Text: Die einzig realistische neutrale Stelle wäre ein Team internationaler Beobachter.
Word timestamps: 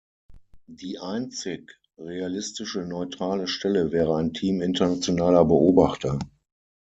Die 0.65 0.97
einzig 0.97 1.79
realistische 1.99 2.79
neutrale 2.81 3.47
Stelle 3.47 3.91
wäre 3.91 4.15
ein 4.17 4.33
Team 4.33 4.59
internationaler 4.63 5.45
Beobachter. 5.45 6.17